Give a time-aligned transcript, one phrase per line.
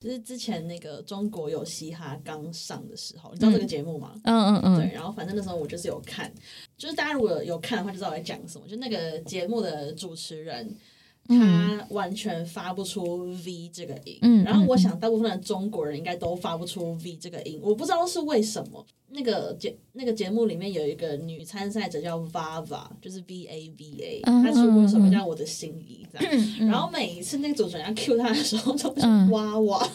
[0.00, 4.18] 就是之前那个中国有嘻哈刚上的时候，你知道这个节目吗？
[4.24, 6.32] 嗯嗯嗯对，嗯，然后反正那时候我就是有看，
[6.78, 8.66] 就是大家如果有看的话，就知道我在讲什么。
[8.66, 10.74] 就那个节目的主持人，
[11.30, 18.84] 他完全发不出 V 这个音，嗯然后我想大部分的中国人应该都发不出 V 这个音，我不知道是为什么。
[19.12, 26.68] 那个节那个节目里面有一个女参赛者叫 Vava，就是 V A V A，嗯她出过一首歌叫《我的心意》这样。
[26.68, 29.28] 然后每一次那个主持人要 cue 她的时候，都是嗯。
[29.32, 29.88] 哇哇，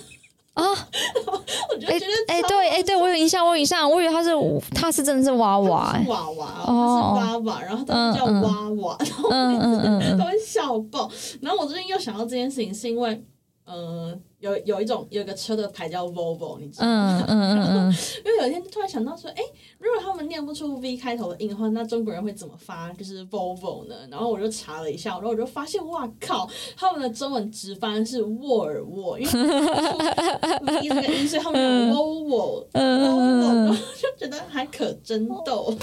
[0.55, 0.63] 啊，
[1.69, 4.29] 我就哎觉得超哎对哎对，我有印象，我有印象，我以为他是
[4.73, 10.17] 他是真的是娃娃，娃娃，哦它是娃娃，然后它叫娃娃，然后嗯嗯嗯嗯。
[10.17, 11.09] 都会笑爆。
[11.41, 13.21] 然后我最近又想到这件事情，是因为
[13.65, 17.25] 呃，有有一种有一个车的牌叫 Volvo，你知道吗？
[17.27, 19.41] 嗯嗯嗯嗯， 因为有一天突然想到说，哎，
[19.79, 23.95] 如果他们念不出 V 开头的音的话，那中国人会怎么发就是 Volvo 呢？
[24.11, 32.67] 然后我就查了一下，然后我就发现，哇靠，他们的中文直翻是沃尔沃，因为 V 这个音，所以他们有 Volvo。
[32.73, 35.75] 嗯就觉得还可真逗。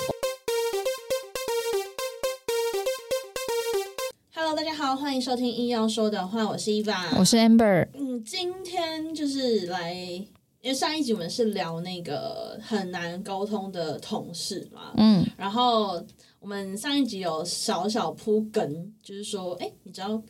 [4.93, 7.15] 好，欢迎收听硬要说的话，我是伊娃。
[7.19, 10.29] 我是 Amber，嗯，今天就是来，因
[10.65, 16.05] 为上一集我们是聊那个很难沟通的同事嘛，嗯然后
[16.41, 20.23] 我们上一集有小小铺梗，就是说，哎，你知道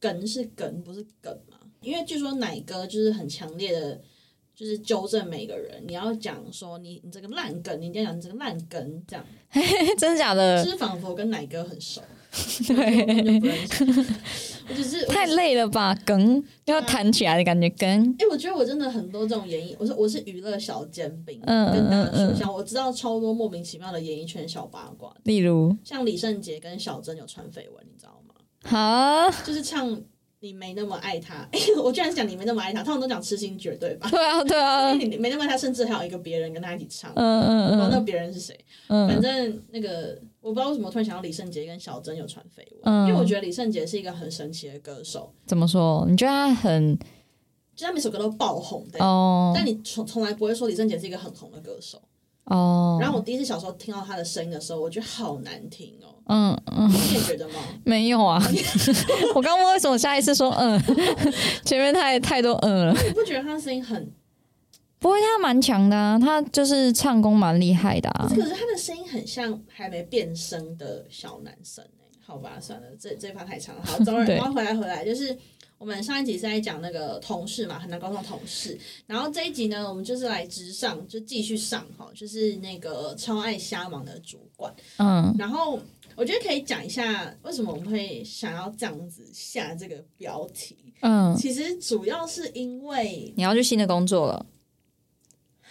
[0.00, 1.58] 梗是梗不是梗吗？
[1.82, 4.00] 因为据说奶哥就是很强烈的。
[4.56, 9.24] 就是纠正每个人，你要讲说你你这个烂梗，你一定要讲你这个烂梗，这样，
[9.96, 10.72] 真的假的就？
[10.72, 12.02] 是仿佛跟奶哥很熟，
[12.66, 13.40] 对。
[14.70, 22.26] 我只是太累了吧，梗要弹起来的感觉，梗，哎、我觉得我真的很多这种演艺，我是我是娱乐小煎饼，嗯跟大家嗯嗯。
[22.26, 28.34] 说一下，我知道超多莫名其妙的演艺圈小八卦，例如，像李圣杰跟小珍有传绯闻，你知道吗？
[28.64, 29.98] 好，就是唱
[30.40, 34.06] 你没那么爱他，哎、 我居然讲你没那么爱他，他们都讲痴心绝对吧？
[34.10, 38.54] 对啊对啊，你没那么爱他，甚至还有一个别人跟他一起唱，嗯我不知道那嗯别人是谁。
[38.86, 46.04] 反嗯正那个我不知道为什么突然想到李圣杰跟小珍有传绯闻，嗯因为我觉得李圣杰是一个很神奇的歌手，怎么说？
[46.08, 46.96] 你觉得他很
[47.74, 49.04] 就他每首歌都爆红的。
[49.04, 52.00] 哦但你从从来不会说李圣杰是一个很红的歌手。
[52.44, 52.96] 哦？
[53.00, 56.14] 然后我第一次小时候听到他的声音的时候，我觉得好难听哦。
[56.30, 57.54] 嗯嗯，你也觉得吗？
[57.84, 58.40] 没有啊，
[59.34, 60.80] 我刚问为什么下一次说嗯，
[61.64, 62.94] 前面太太多嗯了。
[63.06, 64.10] 你不觉得他的声音很？
[65.00, 68.42] 不会，他蛮强的啊，他就是唱功蛮厉害的啊可。
[68.42, 73.82] 是他的声音很像还没变声的小男生哎、好吧，算了，这这一趴太长了。
[73.84, 75.36] 好，总而对我要回来回来，就是
[75.78, 78.76] 我们上一集是在讲那个同事嘛，很难沟通同事。
[79.06, 84.74] 然后这一集呢，我们就是来直上，就继续上哈，就是那个超爱瞎忙的主管。
[84.96, 85.78] 嗯然后
[86.16, 90.76] 我觉得可以讲一下为什么我们会想要这样子下这个标题。
[91.02, 94.44] 嗯，其实主要是因为你要去新的工作了。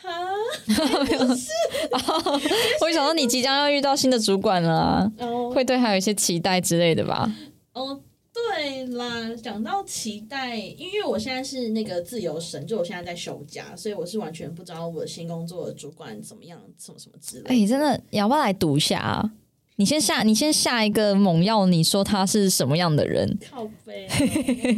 [1.91, 2.39] 哈，
[2.81, 5.11] 我想到你即将要遇到新的主管了
[5.53, 7.31] 会对他有一些期待之类的吧？
[7.73, 7.99] 哦，
[8.33, 17.49] 对啦，讲到期待，因为我现在是那个自由神，就我现在在休假，所以我是完全不知道我的新工作的主管怎么样，什么什么之类的。
[17.49, 19.31] 哎、真的要不要来读一下啊？
[19.79, 23.37] 你先下，你先下一个猛药，你说他是什么样的人？
[23.47, 24.15] 靠背、啊，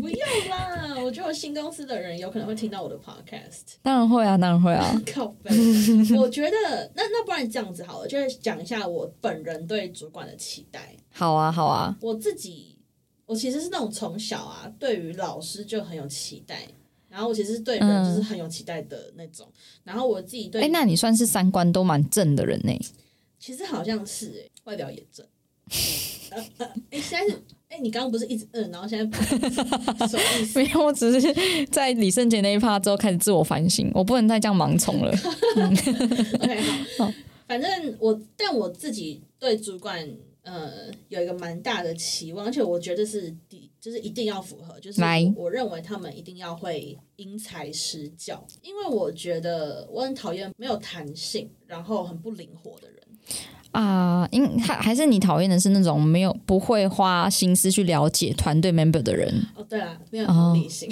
[0.01, 0.27] 不要
[0.57, 0.95] 啦！
[1.01, 3.75] 我觉得我新公司的人有可能会听到我的 podcast。
[3.81, 4.93] 当然会啊，当然会啊。
[5.13, 5.49] 靠背，
[6.17, 10.93] 我觉得那那不然这样子好了，就是讲一下我本人对主管的期待。
[11.11, 11.97] 好啊，好啊。
[12.01, 12.77] 我自己，
[13.25, 16.67] 我其实是那种从小啊，对于老师就很有期待，
[17.07, 19.47] 然后我其实是对人就是很有期待的那种。
[19.85, 22.77] 然后我自己对，哎、那你算是三观都蛮正的人呢、
[23.39, 25.25] 其实好像是哎、外表也正。
[26.91, 29.17] 哎、现在是哎、你刚刚不是一直嗯，然后现在
[30.07, 30.59] 什么意思？
[30.59, 35.11] 没有，我只是在李圣杰那一趴之后开始自我反省，我不能再这样盲从了。
[36.41, 36.61] OK，
[36.97, 37.11] 好，
[37.47, 40.07] 反正我，但我自己对主管
[40.41, 52.98] 呃有一个蛮大的期望，而且我觉得是第就是一定要符合，就是来我我认为他们一定要会因材施教，因为我觉得我很讨厌没有弹性，然后很不灵活的人。
[53.71, 60.89] 啊，因还还是你讨厌的是那种没有不会花心思去了解团队 member 的人，哦，对啦，没有同理心。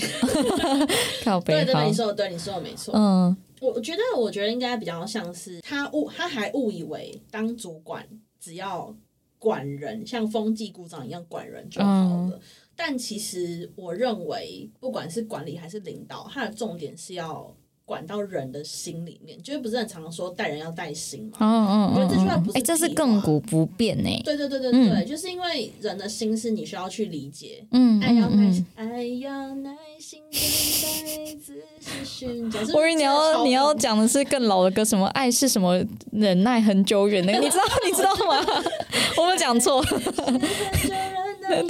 [1.26, 2.94] 靠背对对，你说的对，你说的没错。
[2.96, 8.08] 嗯我我觉得，我觉得应该比较像是他误，他还误以为当主管
[8.40, 8.96] 只要
[9.40, 12.40] 管人，像风纪股长一样管人就好了。
[12.76, 17.52] 但其实我认为，不管是管理还是领导，他的重点是要
[17.88, 21.38] 管到人的心里面，就是不是很常说待人要带心嘛？
[21.40, 24.10] 嗯嗯我觉得这句话不，是哎，这是亘古不变呢。
[24.26, 27.64] 对对对对嗯对，就是因为人的心是你需要去理解。
[27.72, 28.66] 嗯爱要耐心，。
[28.76, 32.60] 爱要耐心等待，仔细寻找。
[32.74, 33.98] 我以为你要你要讲。
[33.98, 35.82] 的是更老的歌，什么爱是什么
[36.12, 38.46] 忍耐很久远那个，你知道你知道吗？
[39.18, 39.26] 我
[41.48, 41.64] 对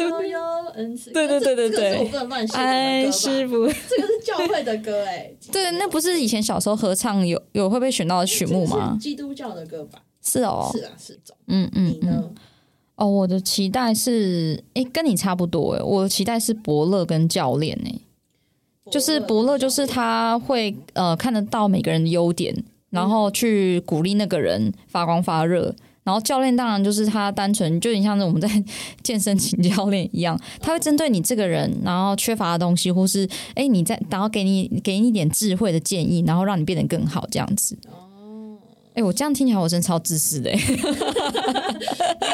[1.28, 3.12] 对对对对对我不能乱写的歌吧？
[3.12, 3.68] 是不？
[3.68, 8.98] 这个是教会的歌哎，对，那不是以前小时候合唱有有会被选到的曲目这个吗？
[9.00, 10.02] 基督教的歌吧？
[10.24, 11.36] 是哦，是啊，是种。
[11.48, 12.00] 嗯嗯嗯。
[12.02, 12.24] 你呢？
[12.96, 17.94] 哦，我的期待是，哎，跟你差不多哎，我的期待是伯乐跟教练哎，
[18.92, 25.76] 就是伯乐就是他会呃看得到每个人的优点，然后去鼓励那个人发光发热。
[26.08, 28.48] 然后教练当然就是他单纯就有点像是我们在
[29.04, 37.78] 健身请教练一样，他会针对你这个人，然后缺乏的东西，或是诶你在，然后给你给你一点智慧的建议，然后让你变得更好这样子。
[37.92, 38.56] 哦，
[38.94, 40.58] 诶，我这样听起来我真的超自私的诶。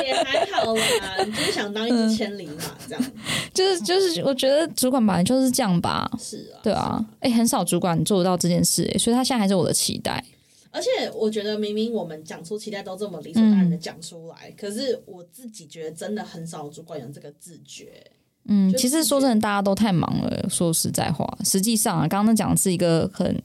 [0.06, 2.54] 也还好啦，你就是想当一只千里马
[2.88, 3.04] 这样。
[3.56, 6.08] 就是就是，我觉得主管本来就是这样吧。
[6.19, 10.24] 是啊，对啊，哎、很少主管做得到这件事、诶所以他现在还是我的期待。
[10.74, 18.04] 而且我觉得明明我们讲出期待都这么理所当然的讲出来，可是我自己觉得真的很少主管有这个自觉。
[18.46, 20.50] 嗯，其实说真的，大家都太忙了。
[20.50, 23.40] 说实在话，实际上啊，刚刚讲的是一个很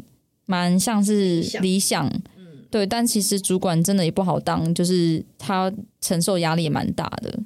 [0.47, 7.39] 蛮像是想理想，嗯，对，但其实主管真的也不好当，就是他承受压力也蛮大的。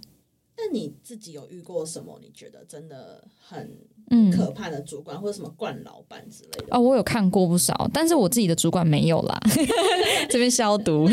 [0.57, 3.77] 那你自己有遇过什么你觉得真的很嗯，
[4.37, 6.77] 可怕的主管，或者什么惯老板之类的？
[6.77, 9.41] 哦，我有看过不少，但是我自己的主管没有啦。
[10.29, 11.09] 这边消毒。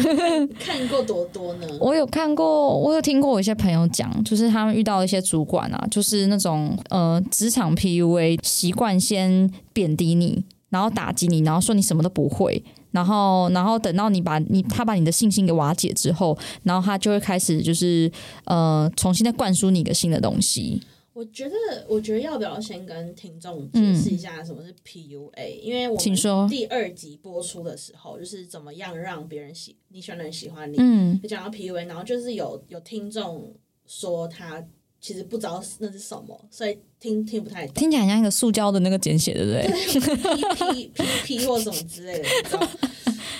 [0.59, 1.67] 看过多多呢？
[1.79, 18.11] 我有看过，我有听过我一些朋友讲，就是他们遇到一些主管啊，就是那种呃职场 PUA，习惯先贬低你，然后打击你，然后说你什么都不会，然后然后等到你把你他把你的信心给瓦解之后，然后他就会开始就是
[18.45, 20.81] 呃重新再灌输你一个新的东西。
[21.19, 33.53] 我觉得，我觉得要不要先跟听众解释一下什么是 PUA？、因为我们请说第二集播出的时候，就是怎么样让别人喜你喜欢的人喜欢你，嗯就讲到 PUA，然后就是有有听众
[33.85, 34.65] 说他
[35.01, 39.67] 其实不知道那是什么，所以听听不太懂听起来很像一个塑胶的那个简写，对不对
[40.71, 42.65] ？P P P 或什么之类的，你知道。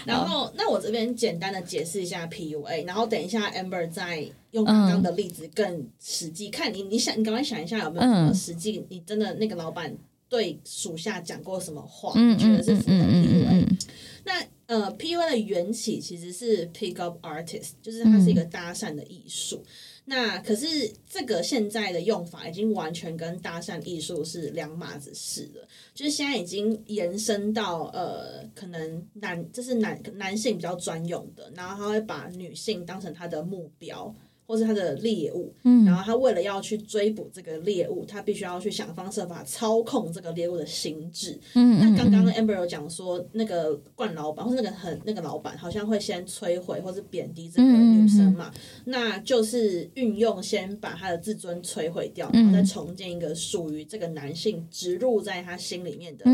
[0.10, 9.96] 然后，那我这边简单的解释一下 PUA，然后等一下 Amber 再用刚刚的例子更实际，看你你想你赶快想一下有没有什么嗯实际，你真的那个老板
[10.28, 13.78] 对属下讲过什么话，嗯你是符合 PUA？、
[14.26, 14.34] 那
[14.68, 19.64] 呃，PUA 的缘起其实是 pick up artist，就是它是一个搭讪的艺术。
[20.10, 20.66] 那可是
[21.08, 34.14] 这个现在的用法已经完全跟搭讪艺术是两码子事了，就是现在已经延伸到呃，可能男这是男男性比较专用的，然后他会把女性当成他的目标。
[34.50, 35.86] 或是他的猎物，嗯。
[35.86, 48.52] 然后他为了要去追捕这个猎物，他必须要去想方设法操控这个猎物的心智，嗯那刚刚 Amber 有讲说，那个冠老板或是那个很那个老板，好像会先摧毁或是贬低这个女生嘛，
[48.86, 56.26] 那就是运用先把他的自尊摧毁掉，然后再重建一个属于这个男性植入在他心里面的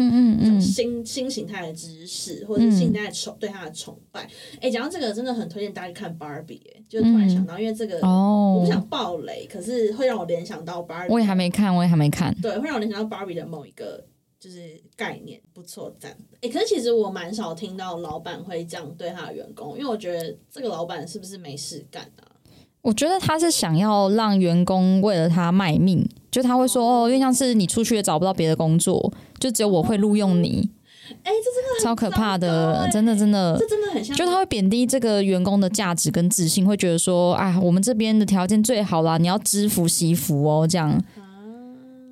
[0.62, 4.30] 新新形态的知识，或者是新形态的崇对他的崇拜。
[4.62, 12.34] 哎，讲到这个，真的很推荐大家去看 Barbie，哎，就突然想到，因为这个我不哦，想爆雷，可是会让我联想到 Barbie，我也还没看，我也还没看。
[12.42, 14.04] 对，会让我联想到 Barbie 的某一个
[14.40, 16.16] 就是概念，不错赞。
[16.42, 22.32] 哎、可是其实我蛮少听到老板会这样对他的员工，因为我觉得这个老板是不是没事干啊？
[22.82, 30.70] 我觉得他是想要让员工为了他卖命，就他会说哦，因为像是你出去也找不到别的工作，就只有我会录用你，
[31.24, 33.68] 哎、这真的超可怕的，欸真的真的这。
[33.68, 41.02] 真的很像，就他会贬低这个员工的价值跟自信，会觉得说，啊，我们这边的条件最好啦，你要知福惜福哦，这样，啊，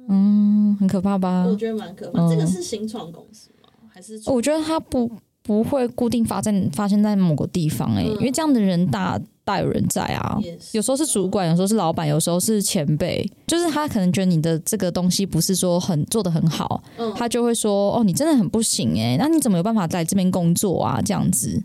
[0.10, 1.56] 嗯，很可怕吧我？
[1.56, 2.22] 觉得蛮可怕。
[2.22, 3.70] 嗯这个是新创公司吗？
[3.90, 5.10] 还是我觉得他不
[5.44, 8.16] 不会固定发在发生在某个地方、欸，嗯。
[8.16, 10.40] 因为这样的人大大有人在啊。
[10.72, 21.02] 有时候是主管，有时候是老板，有时候是前辈，就是他可能觉得你的这个东西不是说很做的很好，嗯，他就会说哦，你真的很不行哎、那你怎么有办法在这边工作啊？
[21.02, 21.62] 这样子，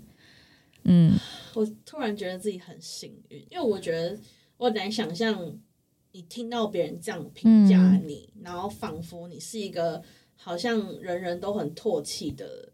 [0.83, 1.17] 嗯，
[1.55, 4.19] 我突然觉得自己很幸运，因为我觉得
[4.57, 5.53] 我很难想象
[6.11, 8.03] 你听到别人这样评价嗯。
[8.05, 10.03] 你，然后仿佛你是一个
[10.35, 12.71] 好像人人都很唾弃的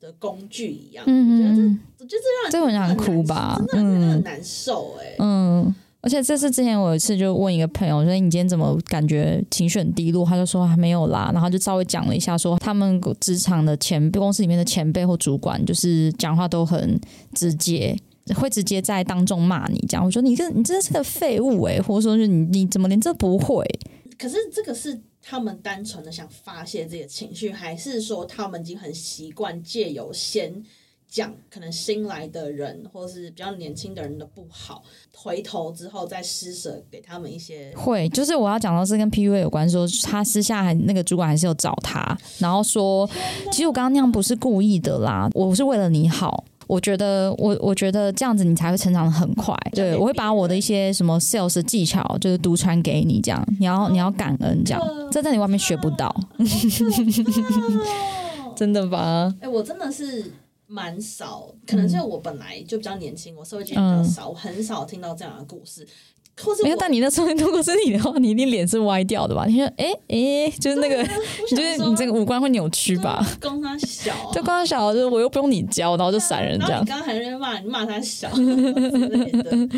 [0.00, 1.04] 的工具一样。
[1.06, 16.98] 嗯嗯，我觉得这让人这会让人哭吧真的很嗯难受哎、嗯，而且这次之前我有一次就问一个朋友说：“你今天怎么感觉情绪很低落？”他就说还没有啦，然后就稍微讲了一下，说他们职场的前公司里面的前辈或主管，就是讲话都很
[17.34, 17.96] 直接，
[18.36, 19.84] 会直接在当众骂你。
[19.88, 23.64] 这样我说你这你真的是个废物诶、或者说是你你怎么连这不会？
[24.16, 30.64] 可是这个是他们单纯的想发泄自己的情绪，还是说他们已经很习惯借由先
[31.06, 34.82] 讲可能新来的人或是比较年轻的人的不好，
[35.14, 43.06] 回头之后再施舍给他们一些会，就是我要讲到是跟 PUA 有关，说他私下还那个主管还是有找他，然后说，
[43.52, 46.42] 其实我刚刚那样不是故意的啦，我是为了你好。
[46.68, 49.56] 我觉得我我觉得这样子你才会成长的很快。
[49.72, 56.14] 对，我会把我的一些什么 sales 技巧就是独传给你，这样你要你要感恩，这样这在你外面学不到，
[58.54, 59.34] 真的吧？
[59.40, 60.30] 哎、我真的是
[60.66, 65.86] 蛮少，可能是我本来就比较年轻，我社会经验比较少，我很少听到这样的故事，
[66.44, 69.44] 或是没有，但你那时候如果是你的话，你一定脸是歪掉的吧？
[69.46, 73.26] 你说，哎、哎、就是那个，你觉得你这个五官会扭曲吧？
[73.40, 76.86] 供他小、啊，就刚刚小，就是我又不用你教，然后就闪人这样你。
[76.86, 79.68] 刚刚还在骂你骂他小之类的，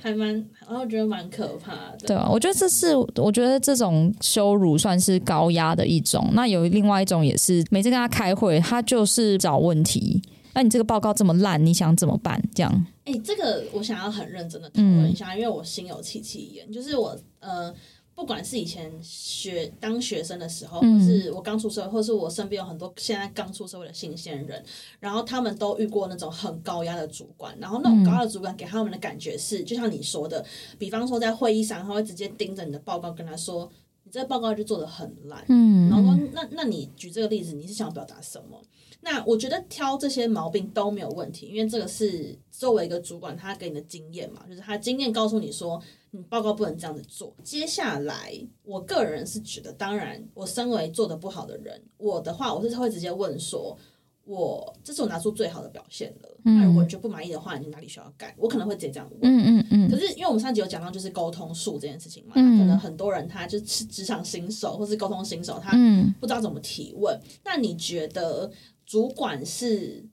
[0.00, 0.28] 还蛮，
[0.66, 2.06] 然后我觉得蛮可怕的。
[2.06, 6.28] 对啊，我觉得这是我觉得这种羞辱算是高压的一种。
[6.32, 10.20] 那有另外一种也是，每次跟他开会，他就是找问题。
[10.54, 12.42] 那你这个报告这么烂，你想怎么办？
[12.54, 16.70] 这样，哎、这个我想要很认真的讨论一下，因为我心有戚戚焉。
[16.72, 17.74] 就是我呃，
[18.14, 24.62] 不管是以前学当学生的时候，是我刚出社会，或是我身边有很多现在刚出社会的新鲜人，
[25.00, 30.44] 然后他们都遇过那种很高压的主管，然后那种高压的主管给他们的感觉是，就像你说的，
[30.78, 33.70] 比方说在会议上，他会直接盯着你的报告，跟他说。
[34.04, 38.60] 你这个报告就做的很烂，嗯然后说那那你举这个例子，你是想表达什么？
[39.04, 45.82] 那我觉得挑这些毛病都没有问题，因为这个是作为一个主管他给你的经验嘛，就是他经验告诉你说，
[46.12, 47.34] 你报告不能这样子做。
[47.42, 48.32] 接下来，
[48.62, 53.76] 我个人是觉得，当然，我身为做的不好的人，我的话我是会直接问说。
[54.24, 56.28] 我这是我拿出最好的表现了。
[56.44, 58.32] 那如果你觉得不满意的话，你哪里需要改？
[58.38, 59.18] 我可能会直接这样问。
[59.20, 67.20] 嗯嗯嗯可是因为我们上集有讲到，就是沟通术这件事情嘛，嗯可能很多人他就是职场新手或是沟通新手，他嗯不知道怎么提问。
[67.44, 68.48] 那你觉得
[68.92, 70.06] 主管是？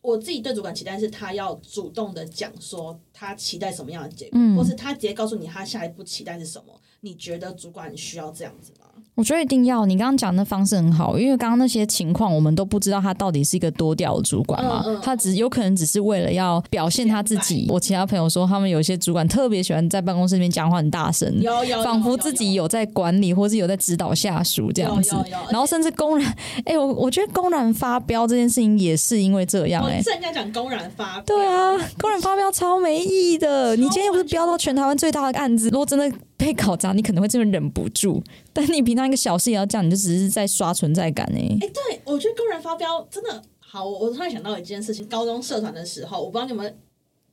[0.00, 6.80] 我自己对主管期待是他要主动的讲说他期待什么样的结果，嗯或是他直接告诉你他下一步期待是什么。
[7.00, 8.97] 你觉得主管需要这样子吗？
[9.18, 9.84] 我觉得一定要。
[9.84, 17.66] 你刚刚讲的方式很好，因为刚刚那些情况我们都不知道他到底是一个多屌的主管嘛，嗯嗯他只有可能只是为了要表现他自己。
[17.68, 25.14] 我其他朋友说，他们有些主管特别喜欢在办公室里面讲话很大声，有有，仿佛自己有有在管理，或是有在指导下属这样子
[25.48, 29.98] 然后甚至公然，哎、我我觉得公然发飙这件事情也是因为这样、哎。
[29.98, 33.76] 我是人家讲公然发飙，对啊，公然发飙超没意义的。
[33.76, 36.08] 你今天又不是飙到全台湾最大的案子，如果真的
[36.38, 38.22] 被搞砸，你可能会真的忍不住。
[38.54, 43.84] 但你平常一个小事也要这样，你就只是在刷存在感哎、哎、对，我觉得公然发飙真的好。
[43.84, 46.78] 我我突然想到一件事情，高中社团的时候，我不知道你们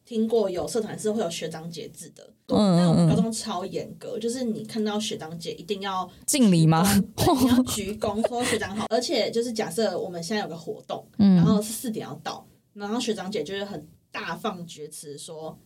[0.04, 2.24] 听过，有社团是会有学长姐制的。
[2.48, 6.84] 嗯嗯那我们高中超严格，就是你看到学长姐一定要 敬礼吗？
[6.96, 8.88] 你要鞠躬说学长好。
[8.92, 15.58] 而且就是假设我们现在有个活动，嗯然后是四点要到，然后学长姐就是很大放厥词说。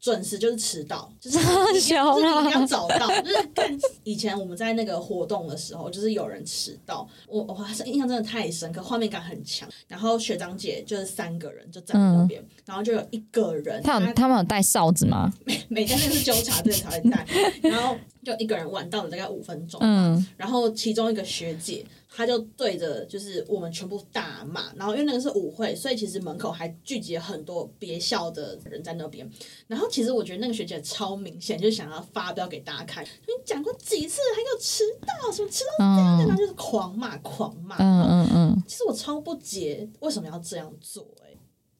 [0.00, 1.38] 准时就是迟到，就是
[1.74, 3.08] 你小就是你一定要啦早到。
[3.20, 9.68] 就是看以前我们在那个活动的时候，就是有人迟到，我我印象真的太深刻，画面感很强。
[9.88, 15.32] 然后学长姐就是三个人就站在那边，然后就有一个人嗯他有他们有带哨子吗？
[15.44, 17.26] 每 每天那是纠察队才会带，
[17.62, 21.84] 然后就一个人晚到了大概五分钟，嗯然后其中一个学姐，
[22.18, 29.30] 她就对着就是我们全部大骂，然后因为那个是舞会，所以其实门口还聚集了很多别校的人在那边。
[29.68, 37.76] 然后其实我觉得那个学姐超明显，就想要发飙给大家看，你讲过几次还给我迟到，什么迟到这样的，然后就是狂骂狂骂。
[37.76, 41.27] 嗯嗯嗯，其实我超不解为什么要这样做、欸，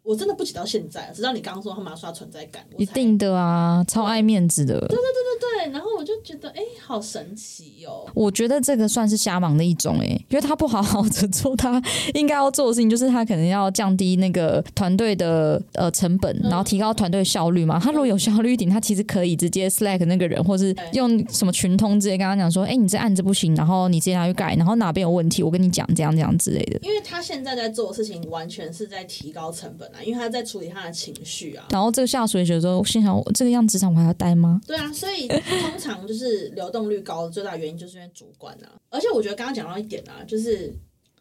[0.09, 4.73] 我真的不解到现在，直到你刚刚说他们要刷存在感，一定的啊，超爱面子的。
[4.81, 8.11] 对对对对对，然后我就觉得，哎、好神奇哦。
[8.15, 11.83] 我觉得这个算是瞎忙的一种哎、因为他不好好的做他
[12.15, 17.79] 应该要做的事情，就是他可能要降低那个团队的呃成本，然后提高团队效率嘛。
[17.79, 26.79] 他如果有效率一点，他其实可以直接 slack 那个人，或是用什么群通直接跟他讲说，哎、你这案子不行，然后你直接拿去改，然后哪边有问题，我跟你讲，这样这样之类的。
[26.83, 31.67] 因为他现在在做的事情完全是在提高成本啊，因为他在处理他的情绪啊。
[31.71, 34.61] 然后这个下属也觉得说，心想这个样职场我还要待吗？
[34.67, 38.81] 对啊，所以通常就是流动率高的最大原因就是因为主管啊。
[38.89, 40.73] 而且我觉得刚刚讲到一点啊，就是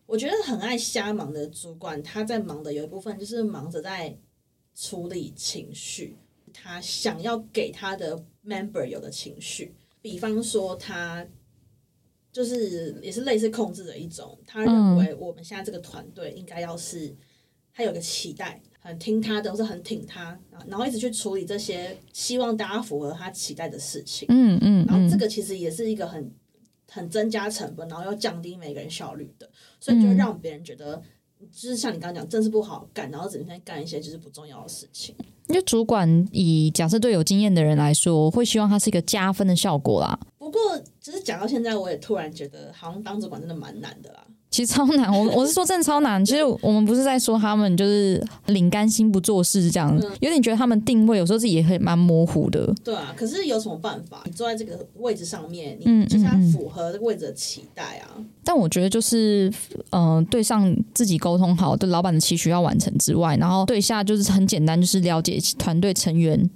[0.05, 4.15] 我觉得很爱瞎忙的主管，他在忙的有一部分就是忙着在
[4.75, 6.15] 处理情绪。
[6.53, 11.24] 他想要给他的 member 有的情绪，比方说他
[12.31, 17.15] 就是也是类似控制的一种，他认为我们现在这个团队应该要是
[17.77, 24.25] 他有个期待，很听他的，或是很挺他，然后一直去处理这些希望大家符合他期待的事情。
[24.29, 26.31] 嗯嗯然后嗯这个其实也是一个很
[26.89, 29.48] 很增加成本，然后要降低每个人效率的，
[29.79, 31.00] 所以就让别人觉得，
[31.51, 35.13] 就是像你刚刚讲，正事不好干，然后整天干一些就是不重要的事情。
[35.48, 40.19] 因为主管以假设对有经验的人来说，会希望它是一个加分的效果啦。
[40.39, 40.60] 不过，
[41.00, 44.25] 其实讲到现在，我也突然觉得，好像当主管真的蛮难的啦。
[44.58, 46.26] 其实超难，我我是说真的超难。
[46.26, 52.74] 其实我们不是在说他们就是领干心不做事这样，有点觉得他们定位有时候自己也很蛮模糊的。
[52.84, 54.24] 对啊，可是有什么办法？
[54.26, 58.18] 你坐在这个位置上面，嗯你就是要符合这个位置的期待啊。
[58.44, 59.54] 但我觉得就是，
[59.92, 66.50] 嗯、对上自己沟通好，对老板的期许要完成之外，然后对下就是很简单，就是了解团队成员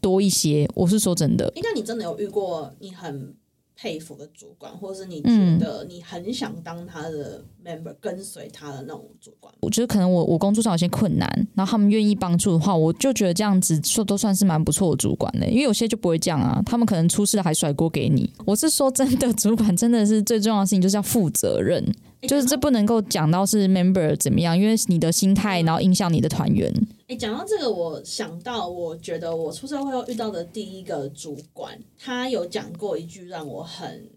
[0.00, 0.66] 多一些。
[0.74, 3.34] 我是说真的，诶那你真的有遇过你很
[3.82, 9.52] 佩服的主管，或者是你觉嗯得你很想当他的 member，跟随他的那种主管？
[9.58, 15.48] 我觉得可能我我工作上有些困难，然后他们愿意帮助的话，我就觉得这样子说都算是蛮不错的主管的。
[15.48, 18.32] 因为有些就不会这样啊，他们可能出事了还甩锅给你。
[18.46, 21.92] 我是说真的， 主管真的是最重要的事情就是要负责任，诶
[22.28, 26.72] 就是这不能够讲到是 member 怎么样，因为你的心态，然后影响你的团员。
[27.08, 34.08] 哎，讲到这个，我想到，我觉得我出社会后遇到的第一个主管，他有讲过一句让我很、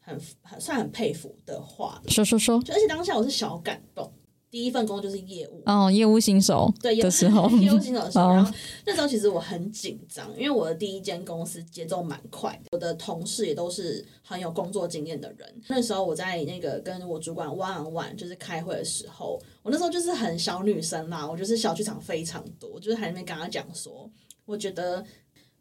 [0.00, 4.12] 很、很算很佩服的话，说说说，就而且当下我是小感动。
[4.50, 8.52] 第一份工作就是业务，哦，业务新手对的时候，业务新手的时候， 哦然后
[8.84, 15.62] 那时候其实我很紧张，因为我的第一间公司节奏蛮快的，我的同事也都是很有工作经验的人。
[15.68, 24.10] 那时候我在那个跟我主管 one on one 就是开会的时候，我那时候就是很小女生啦，我就是小剧场非常多，我就是还在那边跟他讲说，
[24.44, 25.04] 我觉得。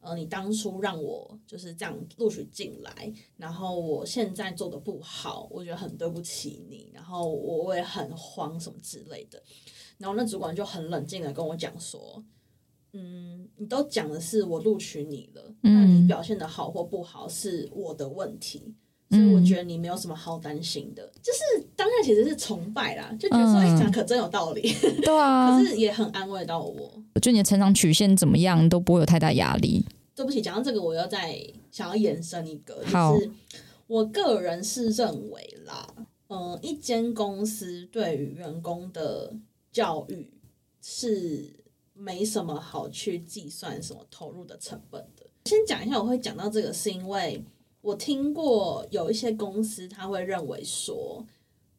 [0.02, 9.42] 呃，你当初让我就是这样录取进来，然后我现在做的不好，我觉得很对不起你，然后我我也很慌什么之类的。
[9.98, 12.24] 然后那主管就很冷静的跟我讲说，
[12.94, 18.74] 嗯，你都讲的是我录取你了，那你表现的好或不好是我的问题，
[19.10, 21.04] 所以我觉得你没有什么好担心的。
[21.22, 24.62] 就是当下其实是崇拜啦，就觉得说，哎、讲可真有道理，
[25.04, 26.92] 对啊可，是也很安慰到我。
[27.22, 29.86] 就你的成长曲线怎么样都不会有太大压力。
[30.16, 31.36] 对不起，讲到这个，我要再
[31.72, 33.32] 想要延伸一个，就是
[33.88, 35.88] 我个人是认为啦，
[36.28, 39.34] 嗯、一间公司对于员工的
[39.72, 40.30] 教育
[40.82, 41.54] 是
[41.94, 45.26] 没什么好去计算什么投入的成本的。
[45.46, 47.42] 先讲一下，我会讲到这个，是因为
[47.82, 51.26] 我听过有一些公司他会认为说，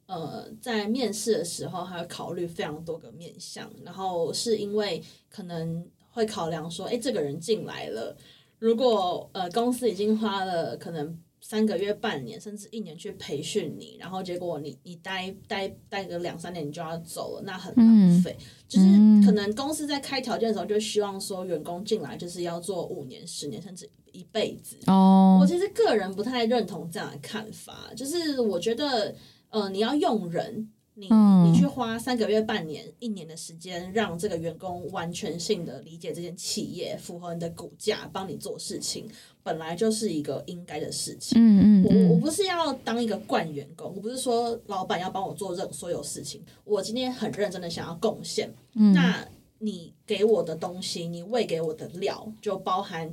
[0.06, 8.16] 呃，在面试的时候，他会考虑非常多个面向，然后是因为可能会考量说，哎，这个人进来了，
[8.58, 18.36] 如果呃公司已经花了可能三个月、半年甚至一年去培训你，然后结果你你待待待个两三年你就要走了，那很浪费。
[18.68, 18.86] 就是
[19.24, 24.76] 可能公司在开条件的时候，就希望说员工进来就是要做五年、十年甚至一辈子。
[24.86, 29.14] 哦我，其实个人不太认同这样的看法，就是我觉得，
[29.50, 39.08] 呃，你要用人，你、嗯你去花三个月、半年、一年的时间，让这个员工完全性的理解这间企业，符合你的骨架，帮你做事情，
[39.42, 41.40] 本来就是一个应该的事情。
[41.40, 49.26] 嗯嗯我我嗯，不是要当一个惯员工，我不是说老板要帮我做任所有事情，我今天很认真的想要贡献，嗯那
[49.58, 53.10] 你给我的东西，你喂给我的料，就包含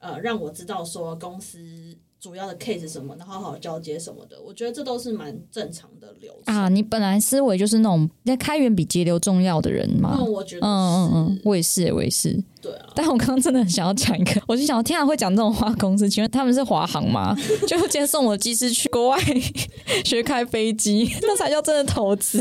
[0.00, 1.58] 呃让我知道说公司
[2.20, 6.54] 主要的 case 是什么，然后好好交接什么的，我觉得这都是蛮正常的流程。
[6.54, 10.14] 啊，你本来思维就是那种那开源比节流重要的人嘛。
[10.18, 12.38] 那我觉得，嗯嗯嗯，我也是，我也是。
[12.60, 17.34] 对啊，但我刚刚真的很想要讲一个，我就想，天啊，会讲这种话公司，请问他们是华航吗？
[17.66, 19.18] 就今天送我技师去国外
[20.04, 22.38] 学开飞机，那才叫真的投资。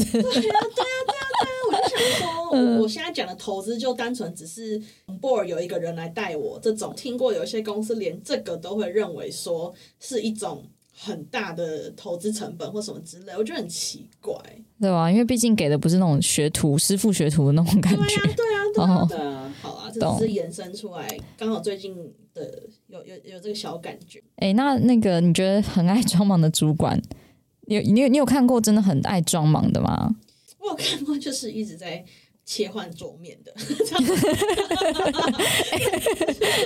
[1.70, 4.82] 我就想说，嗯我我现在讲的投资就单纯只是
[5.22, 10.64] board 有一个人来带我这种，听过有一些公司连这个都会认为说是一种
[10.98, 14.36] 很大的投资成本或什么之类，我觉得很奇怪。
[14.82, 15.12] 对吧？
[15.12, 18.16] 因为毕竟给的不是那种学徒、师傅学徒的那种感对啊，觉。
[18.34, 19.54] 对啊，对啊哦，对啊。
[19.62, 21.96] 好啊，这只是延伸出来，刚好最近
[22.34, 24.22] 的有有有这个小感觉。
[24.38, 27.02] 哎、那那个你觉得很爱装忙的主管，
[27.68, 30.16] 你有你有你有看过真的很爱装忙的吗？
[30.60, 32.04] 我有看过，就是一直在
[32.46, 34.04] 切换桌面的， 这样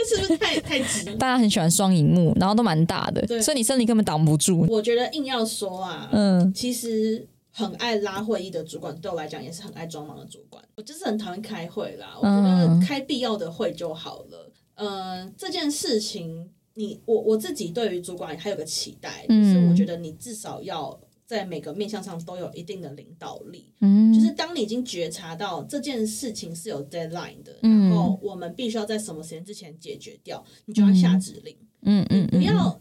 [0.07, 1.13] 是不是太太直？
[1.15, 4.65] 大家很喜欢双荧幕，然后都蛮大的，所以你身体根本挡不住。
[4.69, 10.63] 我觉得硬要说啊，嗯，其实很爱拉会议的主管，对我来讲也是很爱装忙的主管。
[10.75, 14.51] 我就是很讨厌开会啦，我觉得嗯开必要的会就好了。
[14.75, 20.97] 呃，这件事情，你我我自己对于主管还有个期待，嗯就是我觉得你至少要
[21.33, 23.71] 在每个面向上都有一定的领导力。
[23.81, 27.89] 嗯，就是当你已经觉察到这件事情是有 deadline 的，嗯。
[27.89, 32.79] 然后我们必须要在什么时间之前解决掉，你就要下指令，嗯嗯嗯，不要。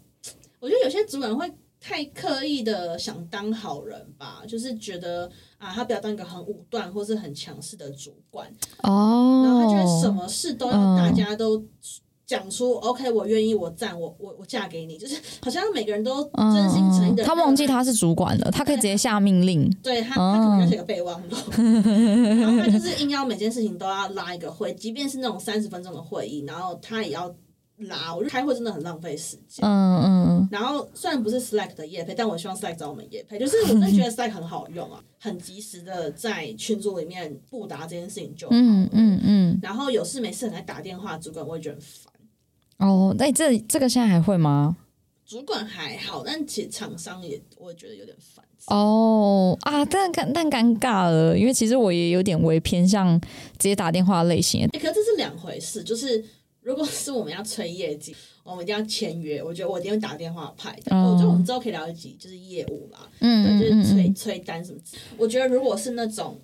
[0.60, 8.46] 我觉得有些主管会太刻意的想当好人吧，就是觉得啊，他不要当一个很武断或是很强势的主管，
[8.84, 10.96] 哦，然后他觉得什么事都要嗯。
[10.96, 11.64] 大家都
[12.32, 19.70] 讲出、OK，我愿意，我赞，我我我嫁给你，就是好像每个人都真心诚意的、嗯他忘记他是主管了，他可以直接下命令。
[19.82, 21.36] 对他，他可能要写个备忘录，
[22.40, 27.28] 然后他就是硬要每件事情都要拉一个会，即便是那种三十分钟的会议，然后他也要
[27.76, 28.14] 拉。
[28.14, 29.62] 我觉得开会真的很浪费时间。
[29.62, 38.60] 嗯嗯然后虽然不是 Slack 的业配，但我希望 Slack 找我们业配，就是我真的觉得 Slack 很好用啊，很及时的在群组里面布达这件事情就好了。
[38.60, 42.11] 嗯嗯嗯，然后有事没事很爱打电话，主管我也觉得很烦。
[42.82, 44.76] 哦，那这这个现在还会吗？
[45.24, 48.44] 主管还好，但其实厂商也我也觉得有点烦。
[48.66, 54.66] 哦啊，但尴但尴尬了，因为其实我也有点微偏向直接打电话类型。
[54.66, 56.22] 欸可是这是两回事，就是
[56.60, 58.14] 如果是我们要催业绩，
[58.44, 60.94] 我们一定要签约，我觉得我一定会打电话派的。
[60.94, 64.78] 哦我觉得我们之后可以聊一集，就是业务啦，嗯对，就是嗯催嗯催单什么。
[65.16, 66.40] 我觉得如果是那种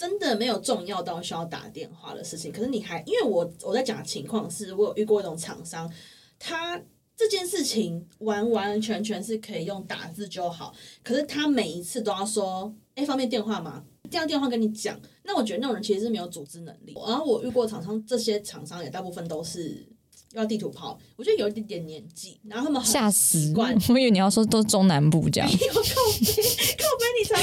[0.00, 5.92] 真的没有重要到需要打电话的事情，可是你还因为我我在讲的情况是我有遇过一种厂商，
[6.38, 6.80] 他
[7.14, 13.84] 这件事情完完全全是可以用打字就好，可是他每一次都要说，哎，方便电话吗？
[14.10, 16.94] 这样电话跟你讲，那我觉得那种人其实是没有组织能力。
[17.06, 19.86] 然后我遇过厂商，这些厂商也大部分都是
[20.34, 25.50] 要地图炮，我觉得有一点点年纪，然后他们很吓死习惯， 我以为你要说都是中南部这样。
[25.50, 26.32] 有靠背，
[26.78, 27.36] 靠背你才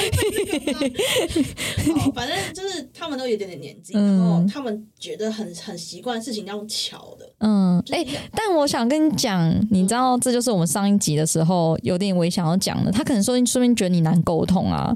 [1.93, 7.29] 会 反正就是他们都有一点点年纪，嗯然后他们觉得很很习惯事情要用巧的。
[7.39, 12.91] 嗯，哎、就是但我想跟你讲，你知道，这就是我们上一集的时候有点微想要讲的。
[12.91, 14.95] 他可能说说明觉得你难沟通啊，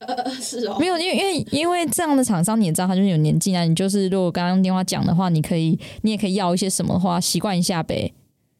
[0.40, 3.64] 是哦，没有，因为因为因为这样的厂商你也知道，他就是有年纪啊。
[3.64, 8.12] 你就是如果刚刚电话讲的话，你可以你也可以要一些什么的话，习惯一下呗。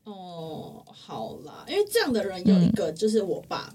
[0.04, 3.72] 哦，好啦，因为这样的人有一个就是我爸，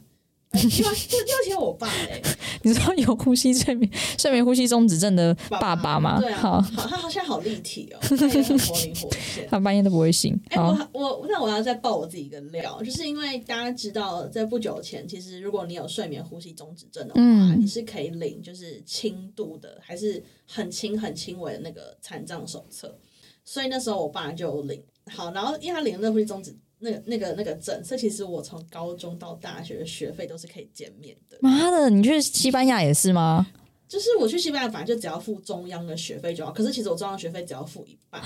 [0.55, 2.21] 就就提我爸嘞，
[2.63, 6.19] 你知道有呼吸睡眠睡眠呼吸中止症的爸爸吗？
[6.19, 9.47] 对啊，好好，，他好像好立体哦，他也很活灵活现。
[9.49, 10.39] 他半夜都不会醒。
[10.49, 22.97] 哎、好，我我那我要再爆我自己一个料，就是因为大家知道，在不久前，其实如果你有睡眠呼吸中止症的话，嗯你是可以领就是轻度的，还是很轻很轻微的那个残障手册。
[23.43, 31.37] 所以那时候我爸就领，好，然后因为他领了那吸中止那个那个那个证，所以其实我从高中到大学的学费都是可以减免的。
[31.41, 33.47] 妈的，你去西班牙也是吗？
[33.87, 36.51] 就是我去西班牙，反正就只要付中央的学费就好。
[36.51, 38.21] 可是其实我中央学费只要付一半。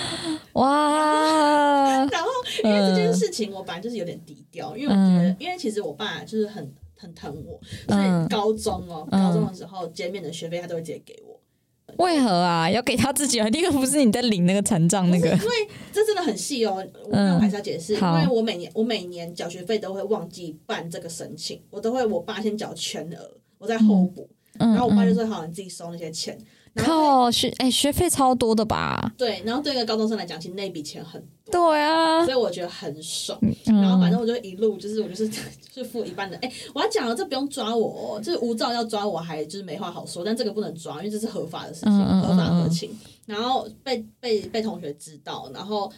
[0.52, 2.28] 哇， 然后
[2.62, 11.37] 因为这件事情，我本来就是有点低调，因为我觉得，因为其实我爸就是很很疼我，所嗯以高中哦，嗯高中的时候减免的学费他都会直接给我。
[11.96, 12.70] 为何啊？
[12.70, 13.50] 要给他自己啊？
[13.50, 26.38] 第一个不是你在领那个残障那个，因为这真的很细哦，我那我还是要解释，因为我每年我每年缴学费都会忘记办这个申请，我都会我爸先缴全额，我再后补，嗯然后我爸就嗯说好，你自己收那些钱。
[26.76, 29.12] 靠学哎、学费超多的吧？
[29.16, 33.38] 对，然后对一个高中生来讲，其实那笔钱很多，对啊，所以我觉得很爽。
[33.42, 35.30] 嗯然后反正我就一路就是我就是
[35.72, 42.90] 是付一半的，哎、我要讲了，这不用抓我哦，就是无照要抓我还就是没话好说，但这个不能抓，因为这是合法的事情，嗯嗯嗯合法合情。
[43.26, 45.90] 然后被被被同学知道，然后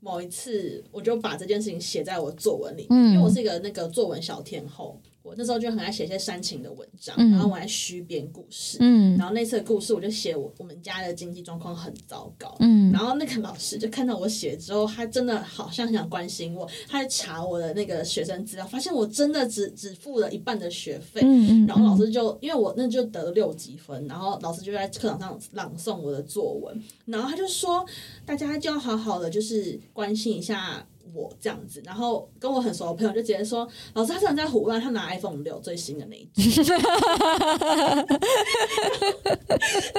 [0.00, 8.78] 某一次我就把这件事情写在我作文里面，嗯因为我是一个那个作文小天后，我那时候就很爱写一些煽情的文章，嗯然后我还虚编故事。
[8.80, 21.20] 嗯然后那次的故事，我就写我我们家的经济状况很糟糕，嗯然后那个老师就看到我写之后，他真的好像很想关心我，他在查我的那个学生资料，发现我真的只只付了一半的学费。
[21.22, 27.84] 嗯嗯，然后老师就因为我那就得了六级分，然后老师就在课堂上朗诵我的作文，然后他就说
[28.26, 36.80] 大家就要好好的就是关心一下我这样子，然后跟我很熟的朋友就直接说老师他真的在胡乱，他拿 iPhone 六最新的那一只， 然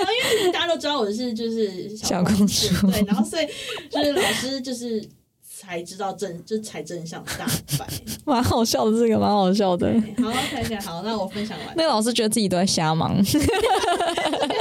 [0.06, 3.48] 后因为大家都知道我是就是小公主对，然后所以
[3.90, 5.04] 就是老师就是
[5.42, 7.46] 才知道真就才真相大
[7.78, 7.88] 白。
[8.26, 9.88] 蛮好笑的，这个蛮好笑的。
[10.18, 13.46] 好，OK OK，好，那我分享完那个老师觉得自己都在瞎忙， 这个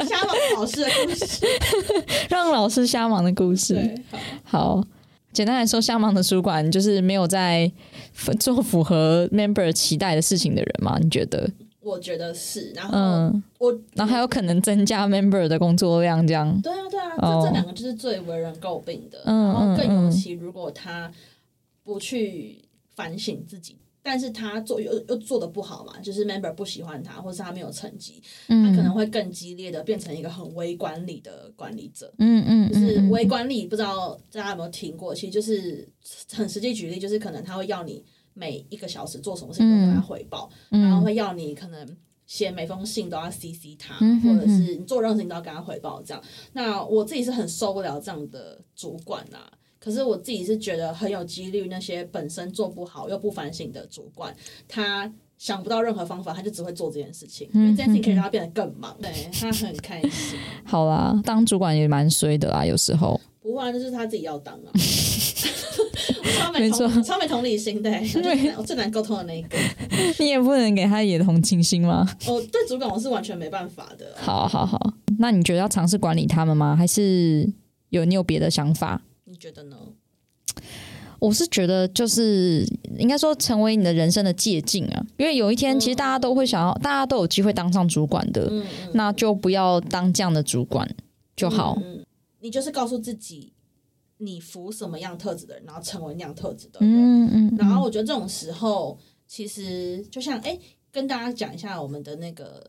[0.05, 1.47] 瞎忙老师的故事。
[2.29, 3.75] 让老师瞎忙的故事。
[3.75, 3.95] 对，
[4.45, 4.83] 好。
[5.33, 7.71] 好，简单来说，瞎忙的主管就是没有在
[8.39, 10.99] 做符合 member 期待的事情的人嘛？
[11.01, 11.51] 你觉得？
[11.81, 16.61] 我觉得是，然后嗯，我，然后还有可能增加 member 的工作量，这样。
[16.63, 19.21] 对啊对啊，就，这哦这两个就是最为人诟病的。
[19.25, 21.11] 嗯然后更尤其如果他
[21.83, 22.61] 不去
[22.95, 32.13] 反省自己，但是他做又又做的不好嘛，就是 member 不喜欢他，或是他没有成绩，他可能嗯会更激烈的变成一个很微管理的管理者。
[32.19, 35.15] 嗯嗯就是嗯微管理，不知道大家有没有听过？
[35.15, 35.89] 其实就是
[36.33, 46.21] 很实际举例，就是可能他会要你每一个小时做什么事情都跟他汇报，然后会要你可能写每封信都要 CC 他，嗯或者是你做任何事情都要跟他汇报这样。
[46.53, 49.53] 那我自己是很受不了这样的主管啊。
[49.83, 54.33] 可是我自己是觉得很有几率，那些本身做不好又不反省的主管，
[54.69, 60.39] 他想不到任何方法，他就只会做这件事情，因为这件事情可以让他变得更忙，对他很开心。
[60.65, 63.21] 好啦，当主管也蛮衰的啦，有时候。
[63.41, 64.71] 不会啊，就是他自己要当啊。
[66.39, 69.59] 超没没错同超没同理心的、欸，我最难我最难沟通的那一个。
[70.21, 72.09] 你也不能给他也同情心吗？
[72.29, 74.15] 哦对主管我是完全没办法的。
[74.17, 74.79] 好好好，
[75.19, 76.77] 那你觉得要尝试管理他们吗？
[76.77, 77.53] 还是
[77.89, 79.03] 有你有别的想法？
[79.43, 79.77] 你觉得呢？
[81.19, 82.65] 我是觉得就是
[82.97, 90.89] 应该说成为你的人生的借镜啊，因为有一天其实大家都会想要，大家都有机会当上主管的，嗯嗯，那就不要当这样的主管
[91.35, 91.77] 就好。
[92.39, 93.53] 你就是告诉自己，
[94.19, 96.89] 你服什么样特质的人，然后成为那样特质的人。
[96.89, 100.57] 嗯嗯然后我觉得这种时候，其实就像哎、
[100.93, 102.65] 跟大家讲一下我们的那个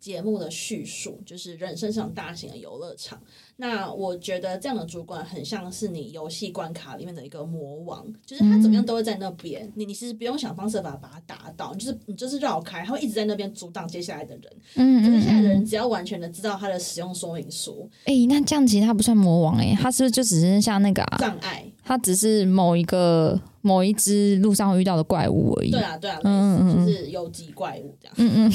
[0.00, 3.22] 节目的叙述，就是人生是场大型的游乐场。
[3.60, 14.44] 那我觉得这样的主管很像是你游戏关卡里面的一个魔王，就是他怎么样都会在那边，你你其实不用想方设法把他打倒，你就是你就是绕开，他会一直在那边阻挡接下来的人。
[14.76, 21.18] 嗯可是现在的嗯人只要完全的知道他的使用说明书，哎、那这样其实他不算魔王哎、他是不是就只是像那个啊？
[21.18, 25.70] 障碍，他只是某一个某一只路上会遇到的怪物而已。
[25.70, 28.14] 对啊对啊，嗯嗯就是有机怪物这样。
[28.18, 28.52] 嗯嗯，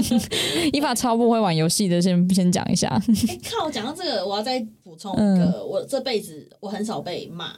[0.72, 2.88] 依法超不会玩游戏的，先先讲一下。
[3.28, 3.70] 哎、靠！
[3.70, 7.52] 讲到这个，我要再补充一嗯个，我这辈子我很少被骂，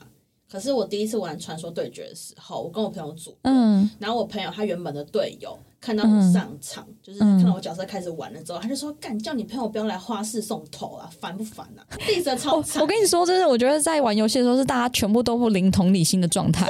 [0.51, 16.67] 可是我第一次玩传说对决的时候，我跟我朋友组，嗯，然后我朋友他原本的队友看到我上场，就是看到我角色开始玩了之后，他就说：“干，叫你朋友不要来花式送头啊，烦不烦啊？”第一次超惨，我跟你说，真的，我觉得在玩游戏的时候，是大家全部都不零同理心的状态，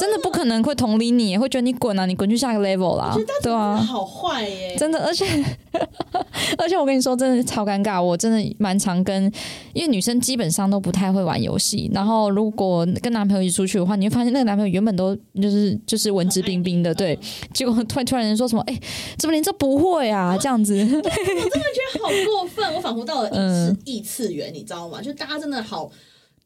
[0.00, 0.18] 真的。
[0.24, 3.76] 不可能会同理你，会觉得你滚啊，你滚去下一个 level 啦，对啊。
[3.76, 5.26] 好坏耶、真的，而且
[6.58, 8.02] 而且我跟你说，真的超尴尬。
[8.02, 9.24] 我真的蛮常跟，
[9.72, 17.18] 因为女生基本上都不太会玩游戏，然后如果跟男朋友一起出去的话，你会发现那个男朋友原本都就是就是文质彬彬的，对，
[17.52, 18.80] 结果突然突然人说什么，哎、
[19.18, 20.36] 怎么连这不会啊？
[20.38, 25.00] 这样子， 我真的觉得好过分，我仿佛到了异次、嗯异次元，你知道吗？
[25.02, 25.90] 就大家真的好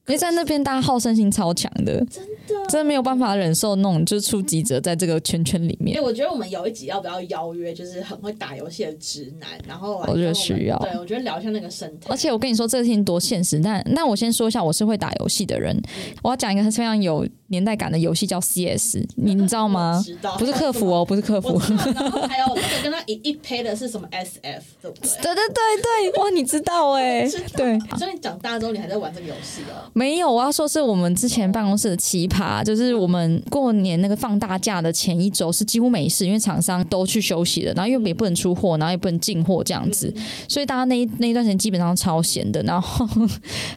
[0.08, 2.34] 因为在那边大家好胜心超强的，真的。
[2.68, 6.02] 真的没有办法忍受那种就是初级者在这个圈圈里哎、面。
[6.02, 12.06] 我觉得我们有一集要不要邀约，就是很会打游戏的直男，然后来我觉得需要对我觉得聊一下那个生态。
[12.10, 13.58] 而且我跟你说，这个事情多现实。
[13.60, 15.78] 但那我先说一下，我是会打游戏的人。
[16.22, 20.02] 我要讲一个非常有年代感的游戏，叫 CS，你 你知道吗？
[20.04, 21.58] 知道，不是客服哦， 不是客服。
[21.94, 25.10] 然后还有那个跟他一一配的是什么 SF，对不对？
[25.22, 27.22] 对对对对，哇，你知道 哎、
[27.56, 29.90] 对，所以你长大之后你还在玩这个游戏哦。
[29.98, 40.14] 没有，我要说是我们之前办公室的奇葩，就是我们过年那个放大假的前一周是几乎没事，因为厂商都去休息了，然后因为也不能出货，然后也不能进货这样子，
[40.46, 42.62] 所以大家那一那一段时间基本上超闲的。
[42.62, 43.04] 然后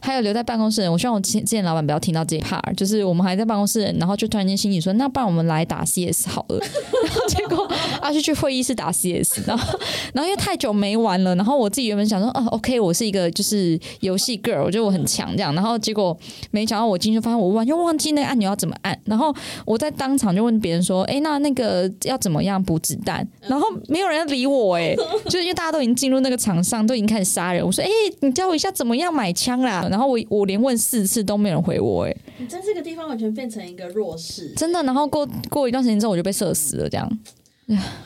[0.00, 6.58] 还有留在办公室的人，我希望我之前之前老板不要听到这一 part，就是我们还在办公室人，然后就突然间心里说，那不然我们来打 CS 好了。
[7.02, 7.68] 然后结果
[8.00, 9.76] 阿去去会议室打 CS，然后
[10.12, 16.11] 然后因为太久没玩了，然后我自己原本想说，哦，OK，我是一个就是游戏 girl，我觉得我很强这样，然后结果
[16.50, 23.26] 没想到我进去发现我完全忘记那个按钮要怎么按，然后我在当场就问别人说，哎，那那个要怎么样补子弹？
[23.42, 24.94] 然后没有人理我，哎，
[25.26, 29.86] 就是因为大家都已经进入那个场上，都已经开始杀人，我说，哎，你教我一下怎么样买枪啦？
[29.90, 34.82] 然后我我连问四次都没有人回我，哎，你在这个地方完全变成一个弱势，真的。
[34.82, 37.18] 然后过过一段时间之后，我就被射死了，这样。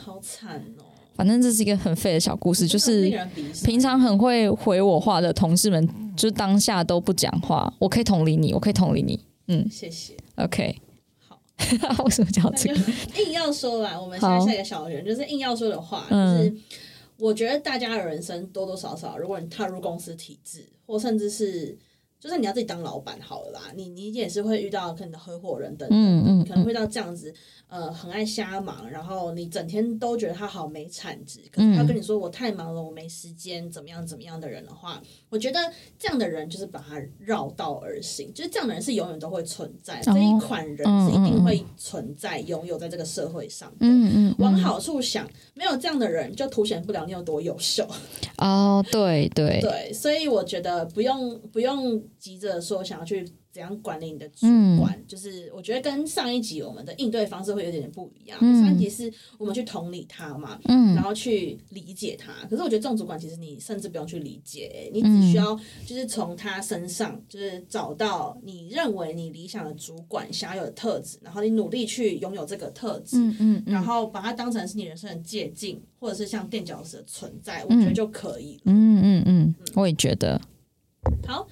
[0.03, 0.86] 好惨哦。
[1.17, 3.11] 反正这是一个很废的小故事，就是
[3.65, 7.73] 平常很会回我话的同事们，就当下都不讲话。
[7.79, 9.19] 我可以同理你，我可以同理你。
[9.47, 10.15] 嗯谢谢。
[10.35, 10.79] OK，
[11.81, 12.75] 好， 为什么讲这个？
[13.19, 16.55] 硬要说啦，我们现在一个小人就是硬要说的话，嗯就是
[17.17, 21.75] 我觉得大家的人生多多少少，如果你踏入公司体制，或甚至是
[22.19, 27.33] 就是你要自己当老板好了啦，你你也是会遇到可能的合伙人等等，嗯嗯可能会到这样子，
[27.67, 35.59] 呃，很爱瞎忙，然后你整天都觉得他好没产值，可是他跟你说我太忙了，我没时间，怎么样怎么样的人的话，我觉得
[35.99, 43.77] 这样的人就是把他绕道而行，就是这样的人是永远都会存在，这一款人是一定会存在，拥有在这个社会上的。
[43.81, 47.87] 嗯嗯往嗯，好处想，没有这样的人，就凸显不了你有多优秀。
[48.37, 58.37] 哦，对对，对，所以我觉得不用不用急着说想要去怎样管理你的主嗯管，就是我觉得跟上一集我们的应对方式会有点点不一样。
[58.41, 62.33] 嗯上一集是我们去同理他嘛，嗯然后去理解他。
[62.47, 73.17] 可是我觉得这种主管其实你甚至不用去理解，你只需要就是从他身上就是找到你认为你理想的主管想要有的特质，然后你努力去拥有这个特质。
[73.17, 78.61] 嗯嗯嗯然后把它当成是你人生的借镜，或者是像垫脚石的存在，我觉得就可以了。
[78.65, 80.39] 嗯嗯嗯，我也觉得，
[81.27, 81.47] 好，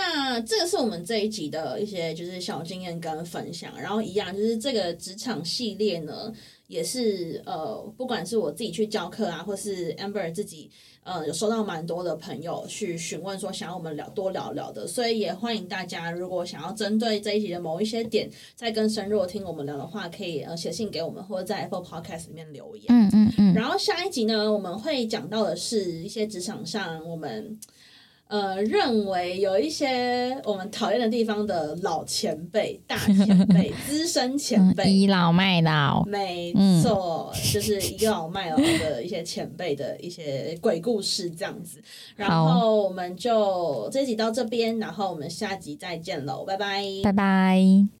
[0.00, 6.32] 那这个是我们这一集的一些就是小经验跟分享，然后一样就是这个职场系列呢，
[6.68, 10.70] 也是呃，不管是我自己去教课啊，或是 Amber 自己
[11.02, 22.84] 呃有收到蛮多的朋友去询问说想要我们聊多聊聊的，所以也欢迎大家如果想要针对这一集的某一些点再更深入地听我们聊的话，可以呃写信给我们，或者在 Apple Podcast 里面留言。
[22.88, 27.58] 嗯嗯嗯，然后下一集呢，我们会讲到的是一些职场上我们
[28.28, 34.84] 呃认为有一些我们讨厌的地方的老前辈、大前辈、资深前 嗯辈。
[34.90, 41.82] 倚老卖老，没错，就是倚老卖老的一些前辈的一些鬼故事这样子。
[42.16, 46.82] 然后我们就这一集到这边，然后我们下集再见喽，拜拜。
[47.02, 47.97] 拜拜。